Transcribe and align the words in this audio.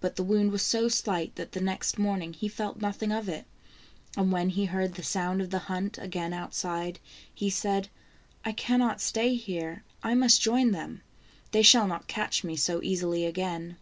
But 0.00 0.16
the 0.16 0.24
wound 0.24 0.50
was 0.50 0.60
so 0.62 0.88
slight 0.88 1.36
that 1.36 1.52
the 1.52 1.60
next 1.60 1.96
morning 1.96 2.32
he 2.32 2.48
felt 2.48 2.80
nothing 2.80 3.12
of 3.12 3.28
it. 3.28 3.46
And 4.16 4.32
when 4.32 4.48
he 4.48 4.64
heard 4.64 4.94
the 4.94 5.04
sound 5.04 5.40
of 5.40 5.50
the 5.50 5.60
hunt 5.70 5.98
again 5.98 6.32
outside, 6.32 6.98
he 7.32 7.48
said:" 7.48 7.88
I 8.44 8.50
cannot 8.50 9.00
stay 9.00 9.36
here, 9.36 9.84
I 10.02 10.16
must 10.16 10.40
join 10.42 10.72
them. 10.72 11.02
They 11.52 11.62
shall 11.62 11.86
not 11.86 12.08
catch 12.08 12.42
me 12.42 12.56
so 12.56 12.82
easily 12.82 13.24
again." 13.24 13.76